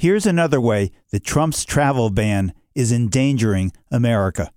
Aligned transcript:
Here's 0.00 0.24
another 0.24 0.62
way 0.62 0.92
that 1.10 1.24
Trump's 1.24 1.62
travel 1.62 2.08
ban 2.08 2.54
is 2.74 2.90
endangering 2.90 3.70
America. 3.90 4.50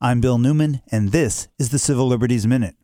I'm 0.00 0.22
Bill 0.22 0.38
Newman, 0.38 0.80
and 0.90 1.12
this 1.12 1.48
is 1.58 1.68
the 1.68 1.78
Civil 1.78 2.06
Liberties 2.06 2.46
Minute. 2.46 2.76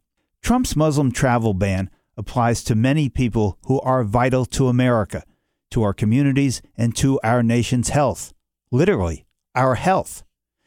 Trump's 0.43 0.77
Muslim 0.77 1.11
travel 1.11 1.55
ban 1.55 1.89
applies 2.15 2.63
to 2.65 2.75
many 2.75 3.09
people 3.09 3.57
who 3.63 3.81
are 3.81 4.05
vital 4.05 4.45
to 4.45 4.69
America, 4.69 5.23
to 5.71 5.83
our 5.85 5.95
communities, 5.95 6.61
and 6.77 6.95
to 6.97 7.19
our 7.25 7.43
nation's 7.43 7.89
health. 7.89 8.35
Literally, 8.71 9.25
our 9.55 9.77
health. 9.77 10.23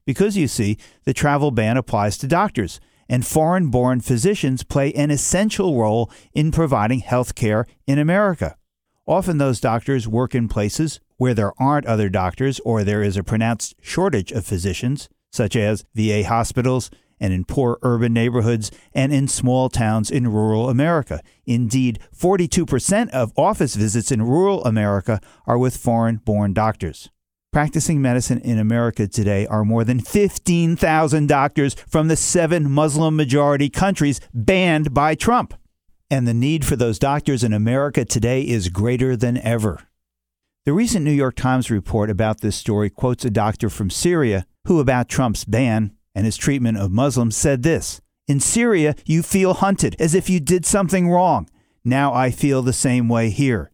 Because 0.07 0.35
you 0.35 0.47
see, 0.47 0.79
the 1.03 1.13
travel 1.13 1.51
ban 1.51 1.77
applies 1.77 2.17
to 2.17 2.27
doctors, 2.27 2.79
and 3.07 3.23
foreign 3.23 3.69
born 3.69 4.01
physicians 4.01 4.63
play 4.63 4.91
an 4.93 5.11
essential 5.11 5.79
role 5.79 6.09
in 6.33 6.51
providing 6.51 7.01
health 7.01 7.35
care 7.35 7.67
in 7.85 7.99
America. 7.99 8.55
Often 9.09 9.39
those 9.39 9.59
doctors 9.59 10.07
work 10.07 10.35
in 10.35 10.47
places 10.47 10.99
where 11.17 11.33
there 11.33 11.51
aren't 11.59 11.87
other 11.87 12.09
doctors 12.09 12.59
or 12.59 12.83
there 12.83 13.01
is 13.01 13.17
a 13.17 13.23
pronounced 13.23 13.73
shortage 13.81 14.31
of 14.31 14.45
physicians, 14.45 15.09
such 15.31 15.55
as 15.55 15.83
VA 15.95 16.25
hospitals 16.25 16.91
and 17.19 17.33
in 17.33 17.43
poor 17.43 17.79
urban 17.81 18.13
neighborhoods 18.13 18.69
and 18.93 19.11
in 19.11 19.27
small 19.27 19.67
towns 19.67 20.11
in 20.11 20.31
rural 20.31 20.69
America. 20.69 21.21
Indeed, 21.47 21.97
42% 22.15 23.09
of 23.09 23.33
office 23.35 23.73
visits 23.73 24.11
in 24.11 24.21
rural 24.21 24.63
America 24.63 25.19
are 25.47 25.57
with 25.57 25.75
foreign 25.75 26.17
born 26.17 26.53
doctors. 26.53 27.09
Practicing 27.51 28.03
medicine 28.03 28.39
in 28.41 28.59
America 28.59 29.07
today 29.07 29.47
are 29.47 29.65
more 29.65 29.83
than 29.83 30.01
15,000 30.01 31.25
doctors 31.25 31.73
from 31.87 32.09
the 32.09 32.15
seven 32.15 32.69
Muslim 32.69 33.15
majority 33.15 33.71
countries 33.71 34.21
banned 34.35 34.93
by 34.93 35.15
Trump. 35.15 35.55
And 36.11 36.27
the 36.27 36.33
need 36.33 36.65
for 36.65 36.75
those 36.75 36.97
doctors 36.97 37.43
in 37.43 37.53
America 37.53 38.03
today 38.03 38.41
is 38.41 38.69
greater 38.69 39.15
than 39.15 39.37
ever. 39.37 39.83
The 40.65 40.73
recent 40.73 41.05
New 41.05 41.11
York 41.11 41.35
Times 41.35 41.69
report 41.69 42.09
about 42.09 42.41
this 42.41 42.55
story 42.55 42.89
quotes 42.89 43.25
a 43.25 43.29
doctor 43.29 43.69
from 43.69 43.89
Syria 43.89 44.45
who, 44.65 44.79
about 44.79 45.07
Trump's 45.07 45.45
ban 45.45 45.95
and 46.15 46.25
his 46.25 46.37
treatment 46.37 46.77
of 46.77 46.91
Muslims, 46.91 47.37
said 47.37 47.63
this 47.63 48.01
In 48.27 48.39
Syria, 48.39 48.95
you 49.05 49.21
feel 49.21 49.53
hunted 49.53 49.95
as 49.99 50.15
if 50.15 50.29
you 50.29 50.39
did 50.39 50.65
something 50.65 51.09
wrong. 51.09 51.47
Now 51.85 52.13
I 52.13 52.31
feel 52.31 52.61
the 52.61 52.73
same 52.73 53.07
way 53.07 53.29
here. 53.29 53.71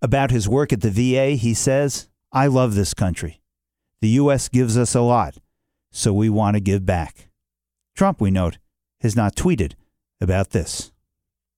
About 0.00 0.30
his 0.30 0.48
work 0.48 0.72
at 0.72 0.80
the 0.80 0.90
VA, 0.90 1.30
he 1.30 1.54
says, 1.54 2.08
I 2.32 2.46
love 2.46 2.74
this 2.74 2.94
country. 2.94 3.40
The 4.00 4.08
U.S. 4.10 4.48
gives 4.48 4.76
us 4.76 4.94
a 4.94 5.00
lot, 5.00 5.38
so 5.90 6.12
we 6.12 6.28
want 6.28 6.54
to 6.54 6.60
give 6.60 6.84
back. 6.86 7.28
Trump, 7.96 8.20
we 8.20 8.30
note, 8.30 8.58
has 9.00 9.16
not 9.16 9.36
tweeted 9.36 9.74
about 10.20 10.50
this. 10.50 10.92